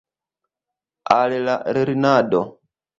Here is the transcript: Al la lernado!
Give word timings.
Al 1.19 1.37
la 1.45 1.59
lernado! 1.83 2.45